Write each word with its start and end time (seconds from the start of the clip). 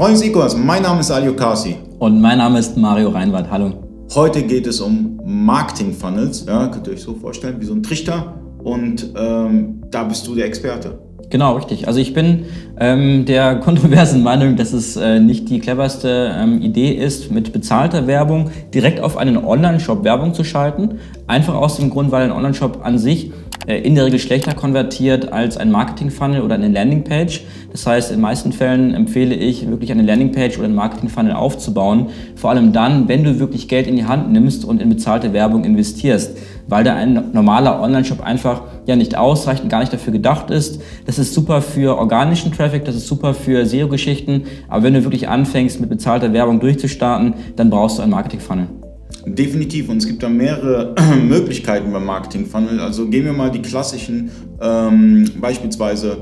Freunde 0.00 0.18
des 0.18 0.28
E-Commerce, 0.28 0.56
mein 0.56 0.82
Name 0.82 1.00
ist 1.00 1.10
Alio 1.10 1.34
Kasi. 1.34 1.76
Und 1.98 2.22
mein 2.22 2.38
Name 2.38 2.58
ist 2.58 2.74
Mario 2.74 3.10
Reinwald. 3.10 3.50
Hallo. 3.50 3.74
Heute 4.14 4.42
geht 4.44 4.66
es 4.66 4.80
um 4.80 5.20
Marketing-Funnels. 5.26 6.46
Ja, 6.46 6.68
könnt 6.68 6.86
ihr 6.86 6.94
euch 6.94 7.02
so 7.02 7.12
vorstellen, 7.12 7.60
wie 7.60 7.66
so 7.66 7.74
ein 7.74 7.82
Trichter. 7.82 8.32
Und 8.64 9.12
ähm, 9.14 9.82
da 9.90 10.04
bist 10.04 10.26
du 10.26 10.34
der 10.34 10.46
Experte. 10.46 10.98
Genau, 11.28 11.54
richtig. 11.54 11.86
Also 11.86 12.00
ich 12.00 12.14
bin 12.14 12.46
ähm, 12.78 13.26
der 13.26 13.56
kontroversen 13.56 14.22
Meinung, 14.22 14.56
dass 14.56 14.72
es 14.72 14.96
äh, 14.96 15.20
nicht 15.20 15.50
die 15.50 15.58
cleverste 15.58 16.34
ähm, 16.34 16.62
Idee 16.62 16.92
ist, 16.92 17.30
mit 17.30 17.52
bezahlter 17.52 18.06
Werbung 18.06 18.50
direkt 18.72 19.00
auf 19.00 19.18
einen 19.18 19.36
Online-Shop 19.36 20.02
Werbung 20.02 20.32
zu 20.32 20.44
schalten. 20.44 20.98
Einfach 21.26 21.54
aus 21.54 21.76
dem 21.76 21.90
Grund, 21.90 22.10
weil 22.10 22.24
ein 22.24 22.32
Online-Shop 22.32 22.78
an 22.82 22.98
sich 22.98 23.32
in 23.66 23.94
der 23.94 24.06
Regel 24.06 24.18
schlechter 24.18 24.54
konvertiert 24.54 25.32
als 25.32 25.56
ein 25.56 25.70
Marketing-Funnel 25.70 26.40
oder 26.40 26.54
eine 26.54 26.68
Landingpage. 26.68 27.42
Das 27.70 27.86
heißt, 27.86 28.10
in 28.10 28.20
meisten 28.20 28.52
Fällen 28.52 28.94
empfehle 28.94 29.34
ich, 29.34 29.68
wirklich 29.68 29.92
eine 29.92 30.02
Landingpage 30.02 30.56
oder 30.56 30.64
einen 30.64 30.74
Marketing-Funnel 30.74 31.32
aufzubauen. 31.32 32.06
Vor 32.36 32.50
allem 32.50 32.72
dann, 32.72 33.06
wenn 33.06 33.22
du 33.22 33.38
wirklich 33.38 33.68
Geld 33.68 33.86
in 33.86 33.96
die 33.96 34.06
Hand 34.06 34.32
nimmst 34.32 34.64
und 34.64 34.80
in 34.80 34.88
bezahlte 34.88 35.32
Werbung 35.32 35.64
investierst. 35.64 36.36
Weil 36.68 36.84
da 36.84 36.94
ein 36.94 37.32
normaler 37.32 37.80
Online-Shop 37.80 38.22
einfach 38.22 38.62
ja 38.86 38.96
nicht 38.96 39.16
ausreicht 39.16 39.62
und 39.62 39.68
gar 39.68 39.80
nicht 39.80 39.92
dafür 39.92 40.12
gedacht 40.12 40.50
ist. 40.50 40.80
Das 41.06 41.18
ist 41.18 41.34
super 41.34 41.60
für 41.60 41.98
organischen 41.98 42.52
Traffic, 42.52 42.84
das 42.84 42.96
ist 42.96 43.06
super 43.06 43.34
für 43.34 43.66
SEO-Geschichten. 43.66 44.44
Aber 44.68 44.82
wenn 44.84 44.94
du 44.94 45.04
wirklich 45.04 45.28
anfängst, 45.28 45.80
mit 45.80 45.90
bezahlter 45.90 46.32
Werbung 46.32 46.60
durchzustarten, 46.60 47.34
dann 47.56 47.70
brauchst 47.70 47.98
du 47.98 48.02
einen 48.02 48.12
Marketing-Funnel. 48.12 48.79
Definitiv 49.26 49.88
und 49.88 49.98
es 49.98 50.06
gibt 50.06 50.22
da 50.22 50.28
mehrere 50.28 50.94
Möglichkeiten 51.28 51.92
beim 51.92 52.04
Marketing 52.04 52.46
Funnel. 52.46 52.80
Also 52.80 53.06
gehen 53.08 53.24
wir 53.24 53.32
mal 53.32 53.50
die 53.50 53.62
klassischen, 53.62 54.30
ähm, 54.60 55.30
beispielsweise 55.40 56.18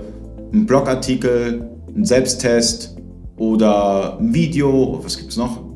ein 0.52 0.66
Blogartikel, 0.66 1.68
ein 1.94 2.04
Selbsttest 2.04 2.96
oder 3.36 4.18
ein 4.18 4.34
Video, 4.34 5.00
was 5.02 5.16
gibt 5.16 5.30
es 5.30 5.36
noch? 5.36 5.68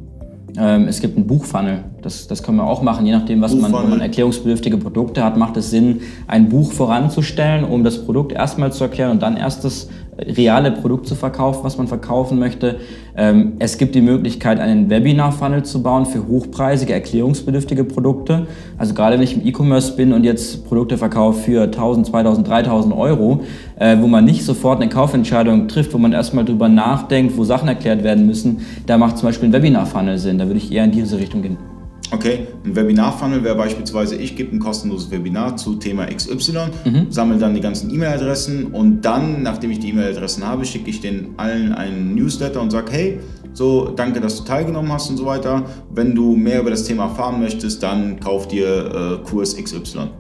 Ähm, 0.59 0.87
es 0.89 1.01
gibt 1.01 1.17
einen 1.17 1.27
Buchfunnel. 1.27 1.85
Das, 2.03 2.27
das 2.27 2.43
können 2.43 2.59
wir 2.59 2.67
auch 2.67 2.83
machen, 2.83 3.07
je 3.07 3.13
nachdem, 3.13 3.41
was 3.41 3.55
man, 3.55 3.73
wenn 3.73 3.91
man 3.91 4.01
erklärungsbedürftige 4.01 4.77
Produkte 4.77 5.25
hat, 5.25 5.37
macht 5.37 5.57
es 5.57 5.71
Sinn, 5.71 6.01
ein 6.27 6.49
Buch 6.49 6.73
voranzustellen, 6.73 7.65
um 7.65 7.85
das 7.85 8.05
Produkt 8.05 8.33
erstmal 8.33 8.73
zu 8.73 8.85
erklären 8.85 9.13
und 9.13 9.23
dann 9.23 9.37
erst 9.37 9.65
das 9.65 9.89
reale 10.19 10.73
Produkt 10.73 11.07
zu 11.07 11.15
verkaufen, 11.15 11.61
was 11.63 11.79
man 11.79 11.89
verkaufen 11.89 12.39
möchte. 12.39 12.77
Ähm, 13.17 13.55
es 13.59 13.79
gibt 13.79 13.95
die 13.95 14.03
Möglichkeit, 14.03 14.61
einen 14.61 14.91
Webinar-Funnel 14.91 15.63
zu 15.63 15.83
bauen 15.83 16.05
für 16.05 16.27
hochpreisige, 16.27 16.93
erklärungsbedürftige 16.93 17.85
Produkte. 17.85 18.47
Also 18.77 18.93
gerade 18.93 19.17
wenn 19.17 19.23
ich 19.23 19.35
im 19.35 19.47
E-Commerce 19.47 19.97
bin 19.97 20.13
und 20.13 20.25
jetzt 20.25 20.67
Produkte 20.67 20.99
verkaufe 20.99 21.43
für 21.43 21.63
1000, 21.63 22.07
2000, 22.09 22.47
3000 22.47 22.95
Euro, 22.95 23.41
äh, 23.79 23.97
wo 24.01 24.07
man 24.07 24.25
nicht 24.25 24.45
sofort 24.45 24.83
eine 24.83 24.91
Kaufentscheidung 24.91 25.69
trifft, 25.69 25.95
wo 25.95 25.99
man 25.99 26.13
erstmal 26.13 26.45
drüber 26.45 26.69
nachdenkt, 26.69 27.37
wo 27.39 27.45
Sachen 27.45 27.69
erklärt 27.69 28.05
werden 28.05 28.27
müssen, 28.27 28.61
da 28.87 28.99
macht 28.99 29.17
zum 29.17 29.29
Beispiel 29.29 29.49
ein 29.49 29.53
Webinar-Funnel 29.53 30.19
Sinn. 30.19 30.39
Da 30.39 30.47
würde 30.47 30.59
ich 30.59 30.71
eher 30.71 30.85
in 30.85 30.93
diese 30.93 31.19
Richtung 31.19 31.41
gehen. 31.41 31.72
Okay, 32.13 32.47
ein 32.65 32.77
Webinar-Funnel 32.77 33.43
wäre 33.43 33.55
beispielsweise, 33.57 34.17
ich 34.17 34.37
gebe 34.37 34.55
ein 34.55 34.59
kostenloses 34.59 35.11
Webinar 35.11 35.57
zu 35.57 35.77
Thema 35.77 36.07
XY, 36.07 36.59
mhm. 36.85 37.07
sammle 37.09 37.39
dann 37.39 37.55
die 37.55 37.63
ganzen 37.63 37.93
E-Mail-Adressen 37.93 38.67
und 38.67 39.01
dann, 39.01 39.43
nachdem 39.43 39.71
ich 39.71 39.81
die 39.81 39.89
E-Mail-Adressen 39.89 40.47
habe, 40.47 40.67
schicke 40.67 40.91
ich 40.91 41.01
den 41.01 41.31
allen 41.39 41.73
einen 41.73 42.15
Newsletter 42.15 42.61
und 42.61 42.71
sage, 42.71 42.93
hey, 42.93 43.21
so, 43.55 43.89
danke, 43.89 44.21
dass 44.21 44.37
du 44.37 44.45
teilgenommen 44.45 44.93
hast 44.93 45.09
und 45.09 45.17
so 45.17 45.25
weiter. 45.25 45.65
Wenn 45.91 46.15
du 46.15 46.37
mehr 46.37 46.61
über 46.61 46.71
das 46.71 46.85
Thema 46.85 47.05
erfahren 47.05 47.41
möchtest, 47.41 47.83
dann 47.83 48.21
kauf 48.21 48.47
dir 48.47 49.21
äh, 49.25 49.29
Kurs 49.29 49.57
XY. 49.57 50.11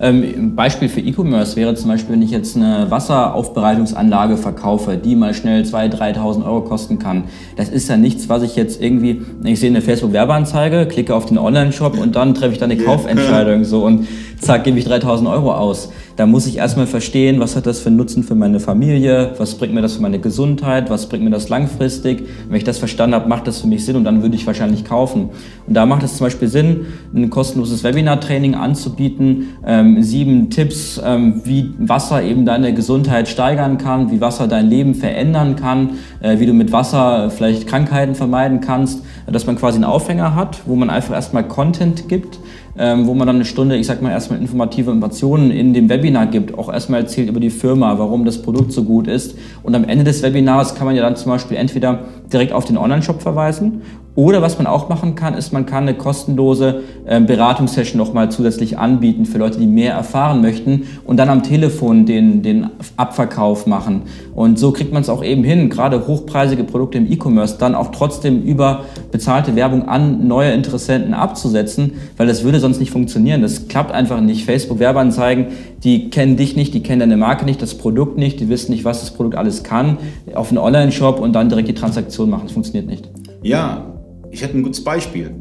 Ähm, 0.00 0.22
ein 0.22 0.56
Beispiel 0.56 0.88
für 0.88 1.00
E-Commerce 1.00 1.56
wäre 1.56 1.74
zum 1.74 1.90
Beispiel, 1.90 2.14
wenn 2.14 2.22
ich 2.22 2.30
jetzt 2.30 2.56
eine 2.56 2.90
Wasseraufbereitungsanlage 2.90 4.36
verkaufe, 4.36 4.96
die 4.96 5.14
mal 5.14 5.34
schnell 5.34 5.62
2.000, 5.62 6.16
3.000 6.16 6.44
Euro 6.44 6.62
kosten 6.62 6.98
kann. 6.98 7.24
Das 7.56 7.68
ist 7.68 7.88
ja 7.88 7.96
nichts, 7.96 8.28
was 8.28 8.42
ich 8.42 8.56
jetzt 8.56 8.82
irgendwie, 8.82 9.22
ich 9.44 9.60
sehe 9.60 9.70
eine 9.70 9.82
Facebook-Werbeanzeige, 9.82 10.86
klicke 10.86 11.14
auf 11.14 11.26
den 11.26 11.38
Online-Shop 11.38 11.98
und 11.98 12.16
dann 12.16 12.34
treffe 12.34 12.52
ich 12.52 12.58
dann 12.58 12.70
eine 12.70 12.82
Kaufentscheidung 12.82 13.64
so 13.64 13.84
und 13.84 14.06
zack, 14.44 14.64
gebe 14.64 14.78
ich 14.78 14.86
3.000 14.86 15.30
Euro 15.30 15.52
aus. 15.54 15.90
Da 16.16 16.26
muss 16.26 16.46
ich 16.46 16.58
erstmal 16.58 16.86
verstehen, 16.86 17.40
was 17.40 17.56
hat 17.56 17.66
das 17.66 17.80
für 17.80 17.88
einen 17.88 17.96
Nutzen 17.96 18.22
für 18.22 18.36
meine 18.36 18.60
Familie, 18.60 19.32
was 19.38 19.54
bringt 19.56 19.74
mir 19.74 19.82
das 19.82 19.94
für 19.94 20.02
meine 20.02 20.20
Gesundheit, 20.20 20.90
was 20.90 21.08
bringt 21.08 21.24
mir 21.24 21.30
das 21.30 21.48
langfristig. 21.48 22.28
Wenn 22.48 22.56
ich 22.56 22.64
das 22.64 22.78
verstanden 22.78 23.16
habe, 23.16 23.28
macht 23.28 23.48
das 23.48 23.60
für 23.60 23.66
mich 23.66 23.84
Sinn 23.84 23.96
und 23.96 24.04
dann 24.04 24.22
würde 24.22 24.36
ich 24.36 24.46
wahrscheinlich 24.46 24.84
kaufen. 24.84 25.30
Und 25.66 25.74
da 25.74 25.86
macht 25.86 26.04
es 26.04 26.18
zum 26.18 26.26
Beispiel 26.26 26.46
Sinn, 26.46 26.86
ein 27.14 27.30
kostenloses 27.30 27.82
Webinar-Training 27.82 28.54
anzubieten, 28.54 29.48
ähm, 29.66 30.02
sieben 30.02 30.50
Tipps, 30.50 31.00
ähm, 31.04 31.40
wie 31.44 31.72
Wasser 31.78 32.22
eben 32.22 32.44
deine 32.44 32.74
Gesundheit 32.74 33.28
steigern 33.28 33.78
kann, 33.78 34.12
wie 34.12 34.20
Wasser 34.20 34.46
dein 34.46 34.68
Leben 34.68 34.94
verändern 34.94 35.56
kann, 35.56 35.90
äh, 36.20 36.38
wie 36.38 36.46
du 36.46 36.52
mit 36.52 36.70
Wasser 36.70 37.30
vielleicht 37.30 37.66
Krankheiten 37.66 38.14
vermeiden 38.14 38.60
kannst, 38.60 39.02
dass 39.26 39.46
man 39.46 39.56
quasi 39.56 39.76
einen 39.76 39.84
Aufhänger 39.84 40.36
hat, 40.36 40.60
wo 40.66 40.76
man 40.76 40.90
einfach 40.90 41.14
erstmal 41.14 41.48
Content 41.48 42.08
gibt, 42.08 42.38
ähm, 42.78 43.06
wo 43.06 43.14
man 43.14 43.26
dann 43.26 43.36
eine 43.36 43.44
Stunde, 43.44 43.76
ich 43.76 43.86
sag 43.86 44.02
mal, 44.02 44.10
erstmal 44.10 44.40
informative 44.40 44.90
Informationen 44.90 45.50
in 45.50 45.74
dem 45.74 45.88
Webinar 45.88 46.26
gibt, 46.26 46.56
auch 46.56 46.72
erstmal 46.72 47.00
erzählt 47.00 47.28
über 47.28 47.40
die 47.40 47.50
Firma, 47.50 47.98
warum 47.98 48.24
das 48.24 48.42
Produkt 48.42 48.72
so 48.72 48.84
gut 48.84 49.06
ist. 49.06 49.36
Und 49.62 49.74
am 49.74 49.84
Ende 49.84 50.04
des 50.04 50.22
Webinars 50.22 50.74
kann 50.74 50.86
man 50.86 50.96
ja 50.96 51.02
dann 51.02 51.16
zum 51.16 51.32
Beispiel 51.32 51.56
entweder 51.56 52.00
direkt 52.32 52.52
auf 52.52 52.64
den 52.64 52.76
Online-Shop 52.76 53.22
verweisen 53.22 53.82
oder 54.16 54.42
was 54.42 54.58
man 54.58 54.68
auch 54.68 54.88
machen 54.88 55.16
kann, 55.16 55.34
ist, 55.34 55.52
man 55.52 55.66
kann 55.66 55.84
eine 55.84 55.94
kostenlose 55.94 56.82
äh, 57.04 57.20
Beratungssession 57.20 57.98
nochmal 57.98 58.30
zusätzlich 58.30 58.78
anbieten 58.78 59.26
für 59.26 59.38
Leute, 59.38 59.58
die 59.58 59.66
mehr 59.66 59.94
erfahren 59.94 60.40
möchten 60.40 60.86
und 61.04 61.16
dann 61.16 61.28
am 61.28 61.42
Telefon 61.42 62.06
den, 62.06 62.42
den 62.42 62.70
Abverkauf 62.96 63.66
machen. 63.66 64.02
Und 64.36 64.56
so 64.58 64.70
kriegt 64.70 64.92
man 64.92 65.02
es 65.02 65.08
auch 65.08 65.24
eben 65.24 65.42
hin, 65.42 65.68
gerade 65.68 66.06
hochpreisige 66.06 66.62
Produkte 66.62 66.98
im 66.98 67.10
E-Commerce 67.10 67.56
dann 67.58 67.74
auch 67.74 67.90
trotzdem 67.90 68.42
über 68.42 68.84
bezahlte 69.10 69.56
Werbung 69.56 69.88
an 69.88 70.28
neue 70.28 70.52
Interessenten 70.52 71.12
abzusetzen, 71.12 71.94
weil 72.16 72.28
das 72.28 72.44
würde 72.44 72.60
sonst 72.64 72.80
nicht 72.80 72.90
funktionieren. 72.90 73.42
Das 73.42 73.68
klappt 73.68 73.92
einfach 73.92 74.20
nicht. 74.20 74.44
Facebook-Werbeanzeigen, 74.44 75.48
die 75.84 76.10
kennen 76.10 76.36
dich 76.36 76.56
nicht, 76.56 76.72
die 76.72 76.82
kennen 76.82 77.00
deine 77.00 77.16
Marke 77.16 77.44
nicht, 77.44 77.60
das 77.60 77.76
Produkt 77.76 78.16
nicht, 78.16 78.40
die 78.40 78.48
wissen 78.48 78.72
nicht, 78.72 78.84
was 78.84 79.00
das 79.00 79.12
Produkt 79.12 79.36
alles 79.36 79.62
kann, 79.62 79.98
auf 80.34 80.48
einen 80.48 80.58
Online-Shop 80.58 81.20
und 81.20 81.34
dann 81.34 81.48
direkt 81.48 81.68
die 81.68 81.74
Transaktion 81.74 82.30
machen. 82.30 82.44
Das 82.44 82.52
funktioniert 82.52 82.86
nicht. 82.86 83.10
Ja, 83.42 83.94
ich 84.30 84.42
hätte 84.42 84.56
ein 84.56 84.62
gutes 84.62 84.82
Beispiel. 84.82 85.34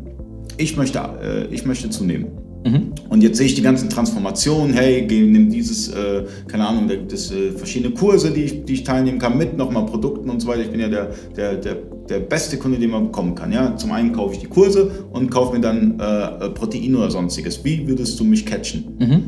Ich 0.57 0.75
möchte, 0.77 0.99
äh, 0.99 1.45
ich 1.53 1.65
möchte 1.65 1.89
zunehmen. 1.89 2.27
Mhm. 2.65 2.91
Und 3.09 3.21
jetzt 3.21 3.37
sehe 3.37 3.45
ich 3.45 3.55
die 3.55 3.61
ganzen 3.61 3.89
Transformationen, 3.89 4.73
hey, 4.73 5.05
geh, 5.07 5.21
nimm 5.21 5.49
dieses, 5.49 5.89
äh, 5.89 6.23
keine 6.47 6.67
Ahnung, 6.67 6.87
da 6.87 6.95
gibt 6.95 7.11
es 7.11 7.31
äh, 7.31 7.51
verschiedene 7.51 7.93
Kurse, 7.93 8.31
die 8.31 8.43
ich, 8.43 8.65
die 8.65 8.73
ich 8.73 8.83
teilnehmen 8.83 9.19
kann, 9.19 9.37
mit 9.37 9.57
nochmal 9.57 9.85
Produkten 9.85 10.29
und 10.29 10.41
so 10.41 10.47
weiter. 10.47 10.61
Ich 10.61 10.71
bin 10.71 10.79
ja 10.79 10.87
der, 10.87 11.11
der, 11.35 11.55
der, 11.55 11.77
der 12.09 12.19
beste 12.19 12.57
Kunde, 12.57 12.79
den 12.79 12.89
man 12.89 13.05
bekommen 13.05 13.35
kann. 13.35 13.51
Ja? 13.51 13.75
Zum 13.75 13.91
einen 13.91 14.13
kaufe 14.13 14.35
ich 14.35 14.39
die 14.39 14.47
Kurse 14.47 14.91
und 15.11 15.29
kaufe 15.29 15.53
mir 15.53 15.61
dann 15.61 15.99
äh, 15.99 16.49
Protein 16.49 16.95
oder 16.95 17.11
sonstiges. 17.11 17.63
Wie 17.63 17.87
würdest 17.87 18.19
du 18.19 18.23
mich 18.23 18.45
catchen? 18.45 18.85
Mhm. 18.99 19.23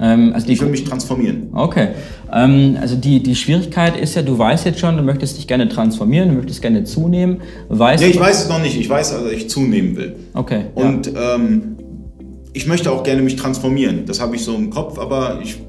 Ähm, 0.00 0.32
also 0.32 0.48
ich 0.48 0.60
will 0.60 0.68
mich 0.68 0.84
transformieren. 0.84 1.48
Okay. 1.52 1.88
Ähm, 2.32 2.76
also 2.80 2.96
die, 2.96 3.22
die 3.22 3.34
Schwierigkeit 3.34 3.96
ist 3.96 4.14
ja, 4.14 4.22
du 4.22 4.38
weißt 4.38 4.64
jetzt 4.66 4.80
schon, 4.80 4.96
du 4.96 5.02
möchtest 5.02 5.38
dich 5.38 5.46
gerne 5.46 5.68
transformieren, 5.68 6.28
du 6.28 6.34
möchtest 6.34 6.62
gerne 6.62 6.84
zunehmen. 6.84 7.38
Weißt 7.68 8.02
nee, 8.02 8.10
ich 8.10 8.20
weiß 8.20 8.44
es 8.44 8.48
noch 8.48 8.60
nicht. 8.60 8.78
Ich 8.78 8.88
weiß, 8.88 9.10
dass 9.10 9.32
ich 9.32 9.48
zunehmen 9.48 9.96
will. 9.96 10.16
Okay. 10.34 10.66
Und 10.74 11.06
ja. 11.06 11.34
ähm, 11.36 11.76
ich 12.56 12.66
möchte 12.66 12.90
auch 12.90 13.02
gerne 13.02 13.20
mich 13.20 13.36
transformieren. 13.36 14.06
Das 14.06 14.18
habe 14.18 14.34
ich 14.34 14.42
so 14.42 14.54
im 14.54 14.70
Kopf, 14.70 14.98
aber 14.98 15.42
ich, 15.42 15.60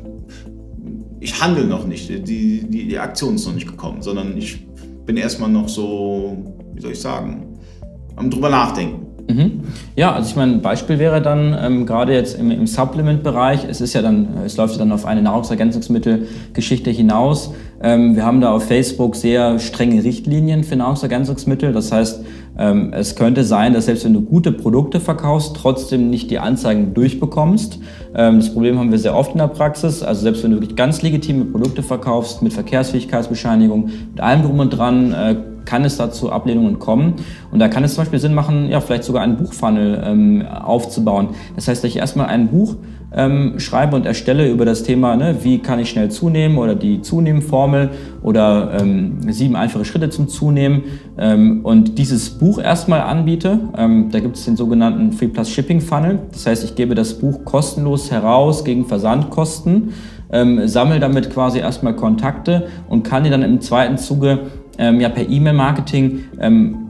ich 1.19 1.41
handle 1.41 1.65
noch 1.65 1.85
nicht. 1.85 2.07
Die, 2.07 2.21
die, 2.61 2.87
die 2.87 2.97
Aktion 2.97 3.35
ist 3.35 3.45
noch 3.45 3.53
nicht 3.53 3.67
gekommen, 3.67 4.01
sondern 4.01 4.37
ich 4.37 4.65
bin 5.05 5.17
erstmal 5.17 5.49
noch 5.49 5.67
so, 5.67 6.55
wie 6.73 6.79
soll 6.79 6.93
ich 6.93 7.01
sagen, 7.01 7.59
am 8.15 8.29
drüber 8.29 8.49
nachdenken. 8.49 9.06
Mhm. 9.29 9.63
Ja, 9.95 10.13
also 10.13 10.29
ich 10.29 10.35
meine, 10.35 10.53
ein 10.53 10.61
Beispiel 10.61 10.99
wäre 10.99 11.21
dann 11.21 11.55
ähm, 11.61 11.85
gerade 11.85 12.13
jetzt 12.13 12.39
im, 12.39 12.49
im 12.49 12.65
Supplement-Bereich, 12.65 13.65
es 13.69 13.81
ist 13.81 13.93
ja 13.93 14.01
dann, 14.01 14.29
es 14.45 14.55
läuft 14.55 14.73
ja 14.73 14.79
dann 14.79 14.91
auf 14.93 15.05
eine 15.05 15.21
Nahrungsergänzungsmittelgeschichte 15.21 16.91
hinaus. 16.91 17.51
Ähm, 17.81 18.15
wir 18.15 18.25
haben 18.25 18.39
da 18.39 18.53
auf 18.53 18.65
Facebook 18.65 19.15
sehr 19.15 19.59
strenge 19.59 20.03
Richtlinien 20.03 20.63
für 20.63 20.77
Nahrungsergänzungsmittel. 20.77 21.73
Das 21.73 21.91
heißt, 21.91 22.23
ähm, 22.57 22.93
es 22.93 23.15
könnte 23.15 23.43
sein, 23.43 23.73
dass 23.73 23.85
selbst 23.85 24.05
wenn 24.05 24.13
du 24.13 24.21
gute 24.21 24.51
Produkte 24.51 24.99
verkaufst, 24.99 25.57
trotzdem 25.57 26.09
nicht 26.09 26.31
die 26.31 26.39
Anzeigen 26.39 26.93
durchbekommst. 26.93 27.79
Ähm, 28.15 28.39
das 28.39 28.53
Problem 28.53 28.79
haben 28.79 28.91
wir 28.91 28.99
sehr 28.99 29.15
oft 29.15 29.33
in 29.33 29.39
der 29.39 29.47
Praxis. 29.47 30.03
Also 30.03 30.21
selbst 30.21 30.43
wenn 30.43 30.51
du 30.51 30.57
wirklich 30.57 30.75
ganz 30.77 31.01
legitime 31.01 31.45
Produkte 31.45 31.83
verkaufst 31.83 32.41
mit 32.41 32.53
Verkehrsfähigkeitsbescheinigung, 32.53 33.89
mit 34.11 34.21
allem 34.21 34.43
drum 34.43 34.59
und 34.59 34.69
dran, 34.69 35.11
äh, 35.11 35.35
kann 35.67 35.85
es 35.85 35.97
dazu 35.97 36.31
Ablehnungen 36.31 36.79
kommen. 36.79 37.13
Und 37.51 37.59
da 37.59 37.67
kann 37.67 37.83
es 37.83 37.93
zum 37.93 38.01
Beispiel 38.01 38.19
Sinn 38.19 38.33
machen, 38.33 38.69
ja, 38.69 38.79
vielleicht 38.79 39.03
sogar 39.03 39.21
einen 39.21 39.37
Buchfunnel 39.37 40.01
ähm, 40.03 40.45
aufzubauen. 40.47 41.29
Das 41.55 41.67
heißt, 41.67 41.83
dass 41.83 41.91
ich 41.91 41.97
erstmal 41.97 42.27
ein 42.27 42.47
Buch 42.47 42.77
ähm, 43.13 43.59
schreibe 43.59 43.95
und 43.95 44.05
erstelle 44.05 44.49
über 44.49 44.65
das 44.65 44.83
Thema, 44.83 45.15
ne, 45.15 45.37
wie 45.41 45.59
kann 45.59 45.79
ich 45.79 45.89
schnell 45.89 46.09
zunehmen 46.09 46.57
oder 46.57 46.75
die 46.75 47.01
Zunehmformel 47.01 47.89
oder 48.21 48.79
ähm, 48.81 49.31
sieben 49.31 49.55
einfache 49.55 49.85
Schritte 49.85 50.09
zum 50.09 50.27
Zunehmen 50.27 50.83
ähm, 51.17 51.61
und 51.63 51.97
dieses 51.97 52.31
Buch 52.31 52.59
erstmal 52.59 53.01
anbiete. 53.01 53.59
Ähm, 53.77 54.09
da 54.11 54.19
gibt 54.19 54.35
es 54.35 54.45
den 54.45 54.57
sogenannten 54.57 55.13
Free 55.13 55.29
Plus 55.29 55.49
Shipping 55.49 55.79
Funnel. 55.79 56.19
Das 56.31 56.45
heißt, 56.45 56.63
ich 56.63 56.75
gebe 56.75 56.95
das 56.95 57.13
Buch 57.13 57.45
kostenlos 57.45 58.11
heraus 58.11 58.65
gegen 58.65 58.85
Versandkosten, 58.85 59.93
ähm, 60.29 60.67
sammle 60.67 60.99
damit 60.99 61.29
quasi 61.29 61.59
erstmal 61.59 61.95
Kontakte 61.95 62.67
und 62.89 63.03
kann 63.03 63.23
die 63.23 63.29
dann 63.29 63.43
im 63.43 63.61
zweiten 63.61 63.97
Zuge 63.97 64.39
ähm, 64.77 64.99
ja 65.01 65.09
per 65.09 65.27
E-Mail-Marketing 65.27 66.25
ähm, 66.39 66.87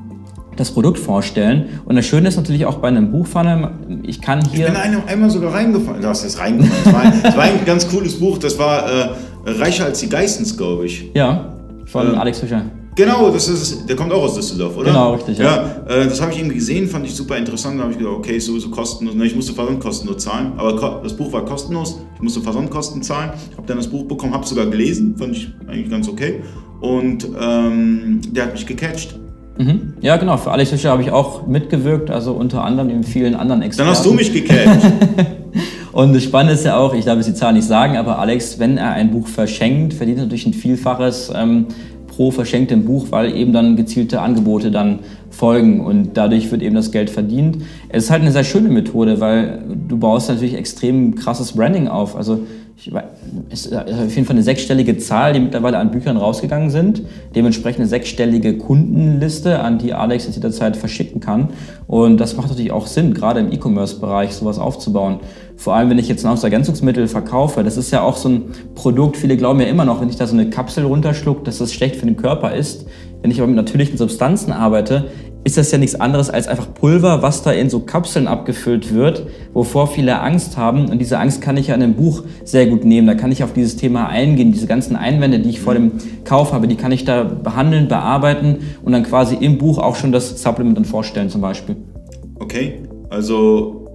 das 0.56 0.72
Produkt 0.72 1.00
vorstellen. 1.00 1.82
Und 1.86 1.96
das 1.96 2.06
Schöne 2.06 2.28
ist 2.28 2.36
natürlich 2.36 2.66
auch 2.66 2.80
bei 2.80 2.88
einem 2.88 3.12
Buchfunnel, 3.12 3.70
ich 4.04 4.22
kann 4.22 4.44
hier... 4.50 4.68
Ich 4.68 4.74
bin 4.74 4.76
einem, 4.76 5.02
einmal 5.08 5.30
sogar 5.30 5.54
reingefallen, 5.54 6.02
du 6.02 6.08
hast 6.08 6.24
jetzt 6.24 6.40
reingefallen, 6.40 6.84
das 6.84 6.94
war, 6.94 7.22
das 7.24 7.38
war 7.38 7.44
ein 7.44 7.66
ganz 7.66 7.88
cooles 7.88 8.20
Buch, 8.20 8.38
das 8.38 8.58
war 8.58 8.90
äh, 8.90 9.10
Reicher 9.46 9.86
als 9.86 10.00
die 10.00 10.10
Geistens, 10.10 10.58
glaube 10.58 10.88
ich. 10.88 11.12
Ja, 11.14 11.54
von 11.86 12.08
ähm, 12.08 12.16
Alex 12.16 12.40
Fischer. 12.40 12.64
Genau, 12.98 13.30
das 13.30 13.48
ist, 13.48 13.88
der 13.88 13.96
kommt 13.96 14.12
auch 14.12 14.24
aus 14.24 14.34
Düsseldorf, 14.34 14.76
oder? 14.76 14.88
Genau, 14.88 15.14
richtig. 15.14 15.38
Ja, 15.38 15.84
ja 15.88 15.96
äh, 15.96 16.06
das 16.06 16.20
habe 16.20 16.32
ich 16.32 16.40
irgendwie 16.40 16.56
gesehen, 16.56 16.88
fand 16.88 17.06
ich 17.06 17.14
super 17.14 17.38
interessant. 17.38 17.78
Da 17.78 17.84
habe 17.84 17.92
ich 17.92 18.00
gedacht, 18.00 18.16
okay, 18.16 18.40
sowieso 18.40 18.70
kostenlos. 18.70 19.14
Ne, 19.14 19.26
ich 19.26 19.36
musste 19.36 19.54
Versandkosten 19.54 20.08
nur 20.08 20.18
zahlen, 20.18 20.54
aber 20.58 21.02
das 21.04 21.16
Buch 21.16 21.32
war 21.32 21.46
kostenlos. 21.46 22.00
Ich 22.16 22.22
musste 22.24 22.42
Versandkosten 22.42 23.04
zahlen. 23.04 23.34
Ich 23.52 23.56
habe 23.56 23.68
dann 23.68 23.78
das 23.78 23.88
Buch 23.88 24.06
bekommen, 24.06 24.34
habe 24.34 24.48
sogar 24.48 24.66
gelesen, 24.66 25.16
fand 25.16 25.38
ich 25.38 25.48
eigentlich 25.68 25.92
ganz 25.92 26.10
okay. 26.10 26.42
Und 26.82 27.28
ähm, 27.40 28.20
der 28.32 28.46
hat 28.46 28.54
mich 28.54 28.66
gecatcht. 28.66 29.20
Mhm. 29.60 29.94
Ja, 30.02 30.18
genau. 30.18 30.38
Für 30.38 30.50
Alex 30.50 30.72
Fischer 30.72 30.90
habe 30.90 31.04
ich 31.04 31.12
auch 31.12 31.46
mitgewirkt, 31.46 32.10
also 32.10 32.34
unter 32.34 32.64
anderem 32.64 32.90
in 32.90 33.04
vielen 33.04 33.36
anderen 33.36 33.62
Experten. 33.62 33.90
Dann 33.90 33.96
hast 33.96 34.06
du 34.08 34.14
mich 34.14 34.34
gecatcht. 34.34 34.88
Und 35.94 36.14
das 36.14 36.24
Spannende 36.24 36.54
ist 36.54 36.66
ja 36.66 36.78
auch, 36.78 36.94
ich 36.94 37.06
darf 37.06 37.18
jetzt 37.18 37.28
die 37.28 37.34
Zahl 37.34 37.54
nicht 37.54 37.68
sagen, 37.68 37.98
aber 37.98 38.20
Alex, 38.20 38.60
wenn 38.60 38.78
er 38.78 38.92
ein 38.92 39.10
Buch 39.10 39.28
verschenkt, 39.28 39.96
verdient 39.96 40.20
er 40.20 40.24
natürlich 40.26 40.46
ein 40.46 40.54
Vielfaches 40.54 41.32
ähm, 41.36 41.68
pro 42.18 42.32
verschenktem 42.32 42.84
Buch, 42.84 43.08
weil 43.12 43.36
eben 43.38 43.54
dann 43.54 43.76
gezielte 43.76 44.22
Angebote 44.22 44.72
dann 44.72 45.00
folgen 45.30 45.82
und 45.82 46.18
dadurch 46.18 46.52
wird 46.52 46.64
eben 46.64 46.74
das 46.74 46.92
Geld 46.92 47.12
verdient. 47.12 47.60
Es 47.90 48.06
ist 48.06 48.10
halt 48.10 48.24
eine 48.24 48.32
sehr 48.32 48.44
schöne 48.44 48.70
Methode, 48.70 49.22
weil 49.22 49.62
du 49.88 50.00
baust 50.00 50.28
natürlich 50.28 50.56
extrem 50.56 51.14
krasses 51.14 51.52
Branding 51.52 51.88
auf. 51.88 52.16
Also 52.16 52.40
ich, 52.80 52.92
es 53.50 53.66
ist 53.66 53.76
auf 53.76 54.16
jeden 54.16 54.26
Fall 54.26 54.36
eine 54.36 54.44
sechsstellige 54.44 54.98
Zahl, 54.98 55.34
die 55.34 55.40
mittlerweile 55.40 55.80
an 55.80 55.90
Büchern 55.90 56.16
rausgegangen 56.16 56.70
sind. 56.70 57.02
Dementsprechend 57.36 57.80
eine 57.80 57.90
sechsstellige 57.90 58.58
Kundenliste, 58.58 59.60
an 59.60 59.80
die 59.80 59.94
Alex 59.94 60.26
jetzt 60.26 60.36
jederzeit 60.36 60.78
verschicken 60.78 61.20
kann. 61.20 61.50
Und 61.88 62.18
das 62.18 62.38
macht 62.38 62.50
natürlich 62.50 62.72
auch 62.72 62.86
Sinn, 62.86 63.16
gerade 63.16 63.40
im 63.40 63.52
E-Commerce-Bereich 63.52 64.34
sowas 64.34 64.60
aufzubauen. 64.60 65.20
Vor 65.56 65.74
allem, 65.74 65.90
wenn 65.90 65.98
ich 65.98 66.08
jetzt 66.08 66.24
Nahrungsergänzungsmittel 66.24 67.08
verkaufe, 67.08 67.64
das 67.64 67.78
ist 67.78 67.90
ja 67.90 68.02
auch 68.02 68.16
so 68.16 68.30
ein 68.30 68.44
Produkt, 68.76 69.18
viele 69.18 69.38
glauben 69.38 69.60
ja 69.60 69.68
immer 69.68 69.86
noch, 69.86 70.00
wenn 70.00 70.10
ich 70.10 70.16
da 70.16 70.28
so 70.28 70.36
eine 70.36 70.50
Kapsel 70.52 70.86
runterschluck, 70.86 71.44
dass 71.46 71.58
das 71.58 71.74
schlecht 71.74 71.96
für 71.96 72.06
den 72.06 72.18
Körper 72.18 72.54
ist. 72.54 72.86
Wenn 73.24 73.32
ich 73.32 73.40
aber 73.40 73.48
mit 73.48 73.56
natürlichen 73.56 73.98
Substanzen 73.98 74.52
arbeite, 74.52 75.06
ist 75.48 75.58
das 75.58 75.72
ja 75.72 75.78
nichts 75.78 75.96
anderes 75.96 76.30
als 76.30 76.50
einfach 76.50 76.74
Pulver, 76.74 77.22
was 77.22 77.42
da 77.42 77.54
in 77.54 77.70
so 77.70 77.80
Kapseln 77.80 78.28
abgefüllt 78.28 78.94
wird, 78.94 79.28
wovor 79.54 79.88
viele 79.88 80.20
Angst 80.20 80.58
haben. 80.58 80.90
Und 80.90 81.00
diese 81.00 81.20
Angst 81.20 81.42
kann 81.42 81.56
ich 81.56 81.68
ja 81.68 81.76
in 81.76 81.82
einem 81.82 81.94
Buch 81.94 82.24
sehr 82.44 82.68
gut 82.68 82.84
nehmen. 82.84 83.08
Da 83.08 83.16
kann 83.16 83.32
ich 83.32 83.46
auf 83.46 83.54
dieses 83.54 83.78
Thema 83.78 84.10
eingehen. 84.10 84.52
Diese 84.52 84.68
ganzen 84.68 84.98
Einwände, 84.98 85.40
die 85.40 85.50
ich 85.50 85.62
vor 85.62 85.74
dem 85.74 85.94
Kauf 86.26 86.52
habe, 86.52 86.68
die 86.68 86.76
kann 86.76 86.92
ich 86.92 87.06
da 87.06 87.24
behandeln, 87.24 87.88
bearbeiten 87.88 88.58
und 88.84 88.92
dann 88.92 89.04
quasi 89.04 89.36
im 89.36 89.58
Buch 89.58 89.78
auch 89.78 89.96
schon 89.96 90.12
das 90.12 90.42
Supplement 90.42 90.76
dann 90.76 90.84
vorstellen 90.84 91.30
zum 91.30 91.40
Beispiel. 91.40 91.78
Okay, 92.36 92.82
also 93.10 93.88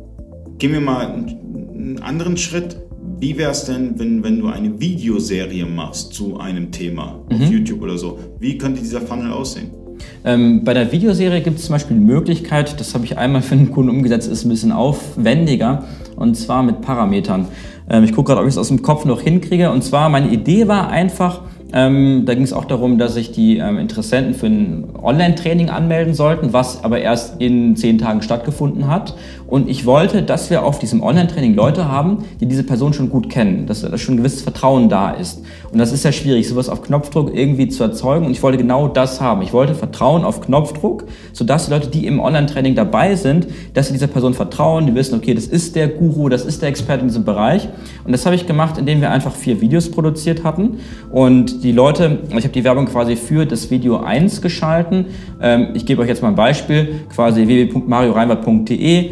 gehen 0.56 0.72
wir 0.72 0.81
mal 0.81 1.06
einen 1.06 2.00
anderen 2.02 2.38
Schritt. 2.38 2.78
Wie 3.20 3.37
wäre 3.37 3.50
es 3.50 3.66
denn, 3.66 3.99
wenn, 3.99 4.25
wenn 4.25 4.38
du 4.38 4.46
eine 4.46 4.81
Videoserie 4.81 5.66
machst 5.66 6.14
zu 6.14 6.38
einem 6.38 6.72
Thema 6.72 7.20
auf 7.31 7.38
mhm. 7.38 7.52
YouTube 7.52 7.82
oder 7.82 7.99
so? 7.99 8.19
Wie 8.38 8.56
könnte 8.56 8.81
dieser 8.81 9.02
Funnel 9.02 9.32
aussehen? 9.32 9.81
Ähm, 10.25 10.64
bei 10.64 10.75
der 10.75 10.93
Videoserie 10.93 11.40
gibt 11.40 11.58
es 11.58 11.66
zum 11.66 11.75
Beispiel 11.75 11.96
die 11.96 12.04
Möglichkeit, 12.04 12.78
das 12.78 12.94
habe 12.94 13.04
ich 13.04 13.19
einmal 13.19 13.43
für 13.43 13.54
einen 13.54 13.70
Kunden 13.70 13.90
umgesetzt, 13.90 14.31
ist 14.31 14.44
ein 14.44 14.49
bisschen 14.49 14.72
aufwendiger 14.72 15.84
und 16.16 16.37
zwar 16.37 16.62
mit 16.62 16.81
Parametern. 16.81 17.49
Ähm, 17.90 18.04
ich 18.04 18.12
gucke 18.12 18.28
gerade, 18.28 18.40
ob 18.40 18.46
ich 18.46 18.54
es 18.54 18.58
aus 18.58 18.69
dem 18.69 18.82
Kopf 18.82 19.04
noch 19.04 19.20
hinkriege 19.20 19.70
und 19.70 19.82
zwar 19.82 20.08
meine 20.08 20.31
Idee 20.31 20.69
war 20.69 20.88
einfach, 20.88 21.43
ähm, 21.73 22.25
da 22.27 22.35
ging 22.35 22.43
es 22.43 22.53
auch 22.53 22.67
darum, 22.67 22.99
dass 22.99 23.15
sich 23.15 23.33
die 23.33 23.57
ähm, 23.59 23.79
Interessenten 23.79 24.35
für 24.35 24.47
ein 24.47 24.85
Online-Training 25.03 25.71
anmelden 25.71 26.13
sollten, 26.13 26.53
was 26.53 26.85
aber 26.85 27.01
erst 27.01 27.41
in 27.41 27.77
zehn 27.77 27.99
Tagen 27.99 28.23
stattgefunden 28.23 28.89
hat. 28.89 29.15
Und 29.47 29.69
ich 29.69 29.85
wollte, 29.87 30.23
dass 30.23 30.51
wir 30.51 30.65
auf 30.65 30.79
diesem 30.79 31.03
Online-Training 31.03 31.55
Leute 31.55 31.89
haben, 31.89 32.25
die 32.41 32.47
diese 32.47 32.63
Person 32.63 32.93
schon 32.93 33.11
gut 33.11 33.29
kennen, 33.31 33.67
dass 33.67 33.83
da 33.83 33.99
schon 33.99 34.15
ein 34.15 34.17
gewisses 34.19 34.43
Vertrauen 34.43 34.89
da 34.89 35.11
ist. 35.11 35.43
Und 35.71 35.79
das 35.79 35.93
ist 35.93 36.05
ja 36.05 36.13
schwierig, 36.13 36.49
sowas 36.49 36.69
auf 36.69 36.83
Knopfdruck 36.83 37.35
irgendwie 37.35 37.69
zu 37.69 37.83
erzeugen. 37.83 38.27
Und 38.27 38.33
ich 38.33 38.43
wollte 38.43 38.59
genau 38.59 38.89
das 38.89 39.21
haben. 39.21 39.43
Ich 39.43 39.53
wollte 39.53 39.75
Vertrauen 39.75 40.25
auf 40.25 40.41
Knopfdruck, 40.41 41.05
sodass 41.33 41.67
die 41.67 41.71
Leute, 41.71 41.89
die 41.89 42.07
im 42.07 42.21
Online-Training 42.21 42.75
dabei 42.75 43.15
sind, 43.15 43.47
dass 43.75 43.89
sie 43.89 43.93
dieser 43.93 44.07
Person 44.07 44.35
vertrauen, 44.35 44.87
die 44.87 44.95
wissen, 44.95 45.15
okay, 45.17 45.35
das 45.35 45.47
ist 45.47 45.75
der 45.77 45.89
Guru, 45.89 46.29
das 46.29 46.45
ist 46.45 46.63
der 46.63 46.69
Experte 46.69 47.03
in 47.03 47.09
diesem 47.09 47.25
Bereich. 47.25 47.69
Und 48.05 48.13
das 48.13 48.25
habe 48.27 48.35
ich 48.35 48.47
gemacht, 48.47 48.79
indem 48.79 49.01
wir 49.01 49.11
einfach 49.11 49.35
vier 49.35 49.61
Videos 49.61 49.91
produziert 49.91 50.45
hatten. 50.45 50.81
Und 51.11 51.62
die 51.62 51.73
Leute, 51.73 52.19
ich 52.31 52.44
habe 52.44 52.49
die 52.49 52.64
Werbung 52.64 52.87
quasi 52.87 53.14
für 53.14 53.47
das 53.47 53.70
Video 53.70 53.99
1 53.99 54.43
geschalten. 54.43 55.06
Ähm, 55.41 55.69
ich 55.75 55.87
gebe 55.87 56.03
euch 56.03 56.09
jetzt 56.09 56.20
mal 56.20 56.29
ein 56.29 56.35
Beispiel, 56.35 57.00
quasi 57.14 57.47
www.marioreinwart.de 57.47 59.11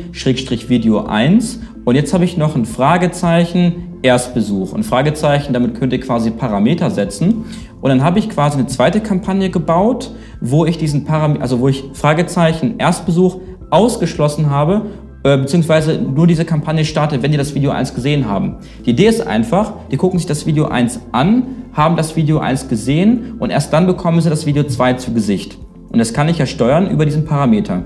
Video 0.68 1.04
1. 1.04 1.60
Und 1.84 1.94
jetzt 1.94 2.12
habe 2.12 2.24
ich 2.24 2.36
noch 2.36 2.56
ein 2.56 2.64
Fragezeichen, 2.64 3.98
Erstbesuch. 4.02 4.74
Ein 4.74 4.82
Fragezeichen, 4.82 5.52
damit 5.52 5.78
könnt 5.78 5.92
ihr 5.92 6.00
quasi 6.00 6.32
Parameter 6.32 6.90
setzen. 6.90 7.44
Und 7.80 7.90
dann 7.90 8.02
habe 8.02 8.18
ich 8.18 8.28
quasi 8.28 8.58
eine 8.58 8.66
zweite 8.66 9.00
Kampagne 9.00 9.50
gebaut, 9.50 10.10
wo 10.40 10.66
ich 10.66 10.76
diesen 10.76 11.04
Parameter, 11.04 11.42
also 11.42 11.60
wo 11.60 11.68
ich 11.68 11.84
Fragezeichen, 11.92 12.78
Erstbesuch 12.78 13.40
ausgeschlossen 13.70 14.50
habe 14.50 14.86
äh, 15.22 15.36
beziehungsweise 15.36 16.00
nur 16.00 16.26
diese 16.26 16.46
Kampagne 16.46 16.84
starte, 16.84 17.22
wenn 17.22 17.30
die 17.30 17.36
das 17.36 17.54
Video 17.54 17.72
1 17.72 17.94
gesehen 17.94 18.26
haben. 18.26 18.56
Die 18.86 18.90
Idee 18.90 19.06
ist 19.06 19.26
einfach, 19.26 19.74
die 19.90 19.98
gucken 19.98 20.18
sich 20.18 20.26
das 20.26 20.46
Video 20.46 20.66
1 20.66 21.00
an, 21.12 21.42
haben 21.72 21.96
das 21.96 22.16
Video 22.16 22.38
1 22.38 22.68
gesehen 22.68 23.34
und 23.38 23.50
erst 23.50 23.72
dann 23.72 23.86
bekommen 23.86 24.20
sie 24.20 24.30
das 24.30 24.46
Video 24.46 24.64
2 24.64 24.94
zu 24.94 25.12
Gesicht. 25.12 25.58
Und 25.90 25.98
das 25.98 26.12
kann 26.12 26.28
ich 26.28 26.38
ja 26.38 26.46
steuern 26.46 26.90
über 26.90 27.04
diesen 27.04 27.24
Parameter. 27.24 27.82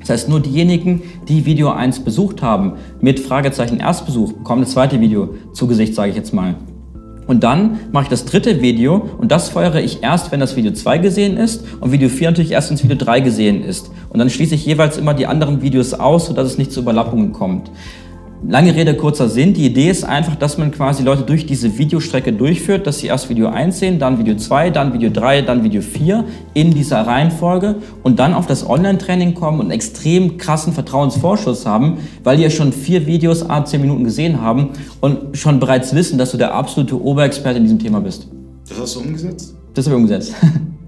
Das 0.00 0.10
heißt, 0.10 0.28
nur 0.28 0.40
diejenigen, 0.40 1.02
die 1.28 1.46
Video 1.46 1.70
1 1.70 2.00
besucht 2.00 2.42
haben, 2.42 2.72
mit 3.00 3.20
Fragezeichen 3.20 3.78
Erstbesuch, 3.78 4.32
bekommen 4.32 4.62
das 4.62 4.72
zweite 4.72 5.00
Video 5.00 5.34
zu 5.52 5.66
Gesicht, 5.66 5.94
sage 5.94 6.10
ich 6.10 6.16
jetzt 6.16 6.34
mal. 6.34 6.56
Und 7.26 7.44
dann 7.44 7.78
mache 7.92 8.04
ich 8.04 8.08
das 8.10 8.24
dritte 8.24 8.62
Video 8.62 9.08
und 9.18 9.30
das 9.30 9.48
feuere 9.48 9.80
ich 9.80 10.02
erst, 10.02 10.32
wenn 10.32 10.40
das 10.40 10.56
Video 10.56 10.72
2 10.72 10.98
gesehen 10.98 11.36
ist 11.36 11.64
und 11.80 11.92
Video 11.92 12.08
4 12.08 12.30
natürlich 12.30 12.50
erst, 12.50 12.70
wenn 12.70 12.76
das 12.76 12.84
Video 12.84 12.96
3 12.96 13.20
gesehen 13.20 13.64
ist. 13.64 13.90
Und 14.10 14.18
dann 14.18 14.28
schließe 14.28 14.56
ich 14.56 14.66
jeweils 14.66 14.98
immer 14.98 15.14
die 15.14 15.26
anderen 15.26 15.62
Videos 15.62 15.94
aus, 15.94 16.26
sodass 16.26 16.48
es 16.48 16.58
nicht 16.58 16.72
zu 16.72 16.80
Überlappungen 16.80 17.32
kommt. 17.32 17.70
Lange 18.48 18.74
Rede, 18.74 18.96
kurzer 18.96 19.28
Sinn. 19.28 19.54
Die 19.54 19.64
Idee 19.64 19.88
ist 19.88 20.02
einfach, 20.02 20.34
dass 20.34 20.58
man 20.58 20.72
quasi 20.72 21.04
Leute 21.04 21.22
durch 21.22 21.46
diese 21.46 21.78
Videostrecke 21.78 22.32
durchführt, 22.32 22.88
dass 22.88 22.98
sie 22.98 23.06
erst 23.06 23.28
Video 23.28 23.46
1 23.48 23.78
sehen, 23.78 24.00
dann 24.00 24.18
Video 24.18 24.34
2, 24.34 24.70
dann 24.70 24.92
Video 24.92 25.10
3, 25.10 25.42
dann 25.42 25.62
Video 25.62 25.80
4 25.80 26.24
in 26.52 26.74
dieser 26.74 27.06
Reihenfolge 27.06 27.76
und 28.02 28.18
dann 28.18 28.34
auf 28.34 28.46
das 28.46 28.68
Online-Training 28.68 29.34
kommen 29.34 29.60
und 29.60 29.66
einen 29.66 29.70
extrem 29.70 30.38
krassen 30.38 30.72
Vertrauensvorschuss 30.72 31.66
haben, 31.66 31.98
weil 32.24 32.36
die 32.36 32.42
ja 32.42 32.50
schon 32.50 32.72
vier 32.72 33.06
Videos 33.06 33.48
a 33.48 33.64
10 33.64 33.80
Minuten 33.80 34.02
gesehen 34.02 34.40
haben 34.40 34.70
und 35.00 35.38
schon 35.38 35.60
bereits 35.60 35.94
wissen, 35.94 36.18
dass 36.18 36.32
du 36.32 36.36
der 36.36 36.52
absolute 36.52 37.00
Oberexperte 37.00 37.58
in 37.58 37.64
diesem 37.64 37.78
Thema 37.78 38.00
bist. 38.00 38.26
Das 38.68 38.80
hast 38.80 38.96
du 38.96 39.00
umgesetzt? 39.00 39.54
Das 39.74 39.86
habe 39.86 39.94
ich 39.94 40.02
umgesetzt. 40.02 40.34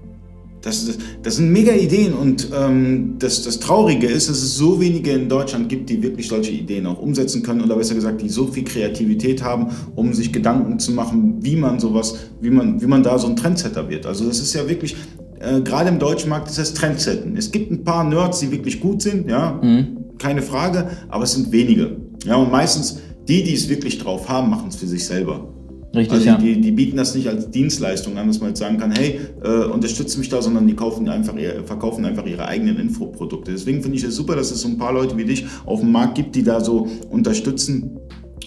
Das, 0.65 0.97
das 1.21 1.35
sind 1.35 1.51
mega 1.51 1.73
Ideen 1.73 2.13
und 2.13 2.49
ähm, 2.51 3.17
das, 3.19 3.43
das 3.43 3.59
Traurige 3.59 4.07
ist, 4.07 4.29
dass 4.29 4.37
es 4.37 4.55
so 4.55 4.81
wenige 4.81 5.11
in 5.11 5.29
Deutschland 5.29 5.69
gibt, 5.69 5.91
die 5.91 6.01
wirklich 6.01 6.27
solche 6.27 6.53
Ideen 6.53 6.87
auch 6.87 6.99
umsetzen 6.99 7.43
können 7.43 7.61
oder 7.61 7.75
besser 7.75 7.93
gesagt, 7.93 8.19
die 8.23 8.29
so 8.29 8.47
viel 8.47 8.63
Kreativität 8.63 9.43
haben, 9.43 9.67
um 9.95 10.11
sich 10.15 10.33
Gedanken 10.33 10.79
zu 10.79 10.91
machen, 10.91 11.35
wie 11.41 11.55
man 11.55 11.79
sowas, 11.79 12.15
wie 12.41 12.49
man, 12.49 12.81
wie 12.81 12.87
man 12.87 13.03
da 13.03 13.19
so 13.19 13.27
ein 13.27 13.35
Trendsetter 13.35 13.89
wird. 13.89 14.07
Also 14.07 14.25
das 14.25 14.39
ist 14.39 14.55
ja 14.55 14.67
wirklich, 14.67 14.95
äh, 15.39 15.61
gerade 15.61 15.89
im 15.89 15.99
deutschen 15.99 16.31
Markt 16.31 16.49
ist 16.49 16.57
das 16.57 16.73
Trendsetten. 16.73 17.37
Es 17.37 17.51
gibt 17.51 17.71
ein 17.71 17.83
paar 17.83 18.03
Nerds, 18.03 18.39
die 18.39 18.51
wirklich 18.51 18.79
gut 18.79 19.03
sind, 19.03 19.29
ja, 19.29 19.59
mhm. 19.61 20.15
keine 20.17 20.41
Frage, 20.41 20.89
aber 21.09 21.25
es 21.25 21.33
sind 21.33 21.51
wenige. 21.51 21.97
Ja, 22.25 22.37
und 22.37 22.51
meistens 22.51 22.97
die, 23.27 23.43
die 23.43 23.53
es 23.53 23.69
wirklich 23.69 23.99
drauf 23.99 24.29
haben, 24.29 24.49
machen 24.49 24.69
es 24.69 24.77
für 24.77 24.87
sich 24.87 25.05
selber. 25.05 25.47
Richtig, 25.95 26.13
also 26.13 26.25
ja. 26.25 26.37
die, 26.37 26.59
die, 26.59 26.71
bieten 26.71 26.97
das 26.97 27.15
nicht 27.15 27.27
als 27.27 27.49
Dienstleistung 27.49 28.17
an, 28.17 28.27
dass 28.27 28.39
man 28.39 28.49
jetzt 28.49 28.59
sagen 28.59 28.77
kann, 28.77 28.91
hey, 28.91 29.19
äh, 29.43 29.65
unterstütze 29.65 30.19
mich 30.19 30.29
da, 30.29 30.41
sondern 30.41 30.67
die 30.67 30.75
kaufen 30.75 31.07
einfach, 31.07 31.35
verkaufen 31.65 32.05
einfach 32.05 32.25
ihre 32.25 32.45
eigenen 32.45 32.77
Infoprodukte. 32.77 33.51
Deswegen 33.51 33.81
finde 33.81 33.97
ich 33.97 34.03
es 34.03 34.15
super, 34.15 34.35
dass 34.35 34.51
es 34.51 34.61
so 34.61 34.67
ein 34.67 34.77
paar 34.77 34.93
Leute 34.93 35.17
wie 35.17 35.25
dich 35.25 35.45
auf 35.65 35.79
dem 35.79 35.91
Markt 35.91 36.15
gibt, 36.15 36.35
die 36.35 36.43
da 36.43 36.59
so 36.59 36.87
unterstützen. 37.09 37.99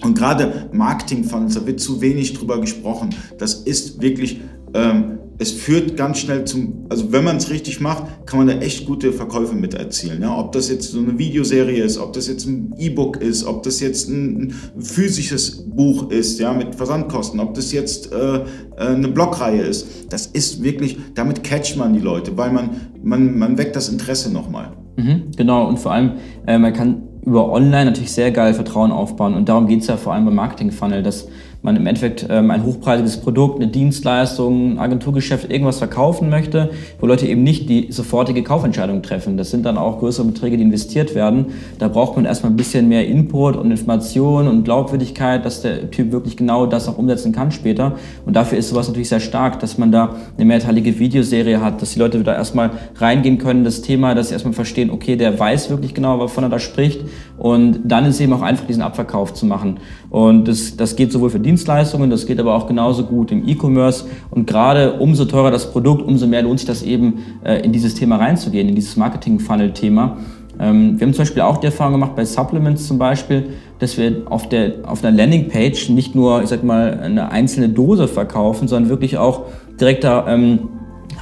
Und 0.02 0.16
gerade 0.16 0.68
Marketing-Funnels, 0.72 1.54
da 1.54 1.66
wird 1.66 1.80
zu 1.80 2.00
wenig 2.00 2.34
drüber 2.34 2.60
gesprochen. 2.60 3.10
Das 3.38 3.54
ist 3.54 4.00
wirklich 4.00 4.40
ähm, 4.74 5.18
es 5.38 5.52
führt 5.52 5.97
ganz 5.97 6.18
schnell 6.18 6.45
zum, 6.45 6.87
also 6.88 7.12
wenn 7.12 7.23
man 7.23 7.37
es 7.37 7.49
richtig 7.49 7.80
macht, 7.80 8.26
kann 8.26 8.40
man 8.40 8.49
da 8.49 8.54
echt 8.54 8.87
gute 8.87 9.12
Verkäufe 9.12 9.54
mit 9.54 9.75
erzielen. 9.75 10.21
Ja? 10.21 10.37
Ob 10.37 10.52
das 10.52 10.68
jetzt 10.68 10.90
so 10.90 10.99
eine 10.99 11.16
Videoserie 11.16 11.83
ist, 11.83 11.97
ob 11.97 12.12
das 12.12 12.26
jetzt 12.26 12.47
ein 12.47 12.75
E-Book 12.76 13.18
ist, 13.18 13.45
ob 13.45 13.62
das 13.62 13.80
jetzt 13.80 14.09
ein, 14.09 14.52
ein, 14.76 14.83
physisches 14.83 15.64
Buch 15.71 16.11
ist, 16.11 16.40
ja, 16.40 16.52
mit 16.52 16.75
Versandkosten, 16.75 17.38
ob 17.38 17.54
das 17.54 17.73
jetzt 17.73 18.12
äh, 18.12 18.37
äh, 18.37 18.40
eine 18.76 19.09
Blogreihe 19.09 19.62
ist. 19.62 19.87
Das 20.11 20.26
ist 20.26 20.62
wirklich, 20.62 20.99
damit 21.14 21.45
catcht 21.45 21.76
man 21.76 21.92
die 21.92 22.00
Leute, 22.00 22.37
weil 22.37 22.50
man, 22.50 22.71
man, 23.02 23.38
man 23.38 23.59
weckt 23.59 23.76
das 23.76 23.88
Interesse 23.88 24.33
nochmal. 24.33 24.73
Mhm, 24.97 25.30
genau, 25.37 25.68
und 25.68 25.78
vor 25.78 25.92
allem, 25.92 26.12
äh, 26.47 26.59
man 26.59 26.73
kann 26.73 27.02
über 27.25 27.52
Online 27.52 27.85
natürlich 27.85 28.11
sehr 28.11 28.33
geil 28.33 28.54
Vertrauen 28.54 28.90
aufbauen 28.90 29.35
und 29.35 29.49
darum 29.49 29.66
geht 29.66 29.83
es 29.83 29.87
ja 29.87 29.97
vor 29.97 30.14
allem 30.14 30.25
beim 30.25 30.35
Marketing 30.35 30.73
Funnel, 30.73 31.02
dass 31.02 31.28
man 31.62 31.74
im 31.74 31.86
Endeffekt 31.86 32.26
ähm, 32.30 32.50
ein 32.50 32.64
hochpreisiges 32.64 33.18
Produkt, 33.18 33.60
eine 33.60 33.70
Dienstleistung, 33.70 34.72
ein 34.72 34.78
Agenturgeschäft, 34.78 35.50
irgendwas 35.50 35.78
verkaufen 35.78 36.30
möchte, 36.30 36.70
wo 37.00 37.06
Leute 37.06 37.26
eben 37.26 37.42
nicht 37.42 37.68
die 37.68 37.90
sofortige 37.90 38.44
Kaufentscheidung 38.44 39.02
treffen. 39.02 39.36
Das 39.36 39.50
sind 39.50 39.66
dann 39.66 39.76
auch 39.76 39.98
größere 39.98 40.26
Beträge, 40.26 40.56
die 40.56 40.62
investiert 40.62 41.14
werden. 41.16 41.46
Da 41.78 41.88
braucht 41.88 42.14
man 42.14 42.24
erstmal 42.24 42.52
ein 42.52 42.56
bisschen 42.56 42.88
mehr 42.88 43.06
Input 43.06 43.56
und 43.56 43.70
Information 43.70 44.46
und 44.46 44.64
Glaubwürdigkeit, 44.64 45.44
dass 45.44 45.62
der 45.62 45.90
Typ 45.90 46.12
wirklich 46.12 46.36
genau 46.36 46.66
das 46.66 46.88
auch 46.88 46.96
umsetzen 46.96 47.32
kann 47.32 47.50
später. 47.50 47.96
Und 48.24 48.36
dafür 48.36 48.58
ist 48.58 48.68
sowas 48.68 48.86
natürlich 48.86 49.08
sehr 49.08 49.20
stark, 49.20 49.58
dass 49.58 49.78
man 49.78 49.90
da 49.90 50.14
eine 50.36 50.44
mehrteilige 50.44 50.98
Videoserie 50.98 51.60
hat, 51.60 51.82
dass 51.82 51.94
die 51.94 51.98
Leute 51.98 52.22
da 52.22 52.34
erstmal 52.34 52.70
reingehen 52.96 53.38
können, 53.38 53.64
das 53.64 53.82
Thema, 53.82 54.14
dass 54.14 54.28
sie 54.28 54.34
erstmal 54.34 54.54
verstehen, 54.54 54.90
okay, 54.90 55.16
der 55.16 55.38
weiß 55.38 55.70
wirklich 55.70 55.94
genau, 55.94 56.20
wovon 56.20 56.44
er 56.44 56.50
da 56.50 56.60
spricht. 56.60 57.00
Und 57.38 57.80
dann 57.85 58.04
ist 58.04 58.21
eben 58.21 58.33
auch 58.33 58.42
einfach 58.42 58.66
diesen 58.66 58.83
Abverkauf 58.83 59.33
zu 59.33 59.47
machen. 59.47 59.78
Und 60.11 60.49
das, 60.49 60.76
das 60.76 60.97
geht 60.97 61.12
sowohl 61.12 61.30
für 61.30 61.40
Dienstleistungen, 61.40 62.11
das 62.11 62.26
geht 62.26 62.40
aber 62.40 62.54
auch 62.54 62.66
genauso 62.66 63.04
gut 63.04 63.30
im 63.30 63.49
E-Commerce. 63.49 64.07
Und 64.30 64.47
gerade 64.47 64.95
umso 64.95 65.25
teurer 65.25 65.50
das 65.50 65.71
Produkt, 65.71 66.02
umso 66.02 66.26
mehr 66.26 66.42
lohnt 66.42 66.61
sich 66.61 66.66
das 66.66 66.83
eben, 66.83 67.18
äh, 67.45 67.61
in 67.64 67.73
dieses 67.73 67.95
Thema 67.95 68.16
reinzugehen, 68.16 68.68
in 68.68 68.75
dieses 68.75 68.97
Marketing-Funnel-Thema. 68.97 70.16
Ähm, 70.61 70.99
wir 70.99 71.07
haben 71.07 71.14
zum 71.14 71.23
Beispiel 71.23 71.42
auch 71.42 71.59
die 71.59 71.66
Erfahrung 71.66 71.92
gemacht 71.92 72.16
bei 72.16 72.25
Supplements 72.25 72.87
zum 72.87 72.99
Beispiel, 72.99 73.50
dass 73.78 73.97
wir 73.97 74.23
auf, 74.26 74.49
der, 74.49 74.73
auf 74.83 75.04
einer 75.04 75.16
Landingpage 75.16 75.90
nicht 75.90 76.14
nur, 76.14 76.42
ich 76.42 76.49
sag 76.49 76.64
mal, 76.64 76.99
eine 77.00 77.30
einzelne 77.30 77.68
Dose 77.68 78.09
verkaufen, 78.09 78.66
sondern 78.66 78.90
wirklich 78.90 79.18
auch 79.18 79.42
direkt 79.80 80.02
da 80.02 80.26
ähm, 80.28 80.61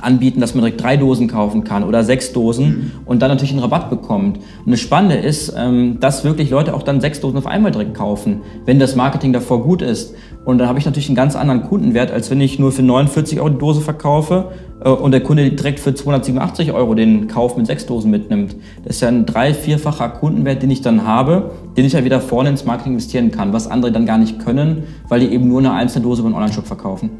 anbieten, 0.02 0.40
dass 0.40 0.54
man 0.54 0.62
direkt 0.62 0.82
drei 0.82 0.96
Dosen 0.96 1.28
kaufen 1.28 1.64
kann 1.64 1.84
oder 1.84 2.04
sechs 2.04 2.32
Dosen 2.32 2.66
mhm. 2.66 2.90
und 3.06 3.22
dann 3.22 3.30
natürlich 3.30 3.52
einen 3.52 3.60
Rabatt 3.60 3.90
bekommt. 3.90 4.38
Und 4.64 4.72
das 4.72 4.80
Spannende 4.80 5.16
ist, 5.16 5.54
ähm, 5.56 5.98
dass 6.00 6.24
wirklich 6.24 6.50
Leute 6.50 6.74
auch 6.74 6.82
dann 6.82 7.00
sechs 7.00 7.20
Dosen 7.20 7.36
auf 7.38 7.46
einmal 7.46 7.72
direkt 7.72 7.94
kaufen, 7.94 8.40
wenn 8.64 8.78
das 8.78 8.96
Marketing 8.96 9.32
davor 9.32 9.62
gut 9.62 9.82
ist. 9.82 10.14
Und 10.44 10.58
dann 10.58 10.68
habe 10.68 10.78
ich 10.78 10.86
natürlich 10.86 11.08
einen 11.08 11.16
ganz 11.16 11.34
anderen 11.34 11.62
Kundenwert, 11.62 12.12
als 12.12 12.30
wenn 12.30 12.40
ich 12.40 12.58
nur 12.58 12.70
für 12.70 12.82
49 12.82 13.40
Euro 13.40 13.48
die 13.48 13.58
Dose 13.58 13.80
verkaufe 13.80 14.52
äh, 14.84 14.88
und 14.88 15.10
der 15.10 15.20
Kunde 15.20 15.50
direkt 15.50 15.80
für 15.80 15.94
287 15.94 16.72
Euro 16.72 16.94
den 16.94 17.26
Kauf 17.26 17.56
mit 17.56 17.66
sechs 17.66 17.86
Dosen 17.86 18.10
mitnimmt. 18.10 18.54
Das 18.84 18.96
ist 18.96 19.02
ja 19.02 19.08
ein 19.08 19.26
drei-, 19.26 19.54
vierfacher 19.54 20.08
Kundenwert, 20.08 20.62
den 20.62 20.70
ich 20.70 20.82
dann 20.82 21.04
habe, 21.04 21.50
den 21.76 21.84
ich 21.84 21.94
ja 21.94 22.04
wieder 22.04 22.20
vorne 22.20 22.50
ins 22.50 22.64
Marketing 22.64 22.92
investieren 22.92 23.30
kann, 23.30 23.52
was 23.52 23.68
andere 23.68 23.90
dann 23.90 24.06
gar 24.06 24.18
nicht 24.18 24.38
können, 24.38 24.84
weil 25.08 25.20
die 25.20 25.32
eben 25.32 25.48
nur 25.48 25.58
eine 25.58 25.72
einzelne 25.72 26.04
Dose 26.04 26.20
über 26.20 26.28
einen 26.28 26.36
Online-Shop 26.36 26.66
verkaufen. 26.66 27.10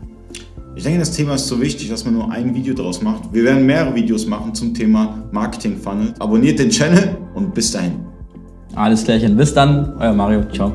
Ich 0.76 0.82
denke, 0.82 0.98
das 0.98 1.10
Thema 1.10 1.36
ist 1.36 1.46
so 1.46 1.58
wichtig, 1.58 1.88
dass 1.88 2.04
man 2.04 2.12
nur 2.12 2.30
ein 2.30 2.54
Video 2.54 2.74
daraus 2.74 3.00
macht. 3.00 3.32
Wir 3.32 3.44
werden 3.44 3.64
mehrere 3.64 3.94
Videos 3.94 4.26
machen 4.26 4.54
zum 4.54 4.74
Thema 4.74 5.26
Marketing 5.32 5.78
Funnel. 5.78 6.12
Abonniert 6.18 6.58
den 6.58 6.68
Channel 6.68 7.16
und 7.34 7.54
bis 7.54 7.72
dahin. 7.72 7.92
Alles 8.74 9.02
klärchen. 9.02 9.38
Bis 9.38 9.54
dann, 9.54 9.94
euer 9.98 10.12
Mario. 10.12 10.44
Ciao. 10.52 10.70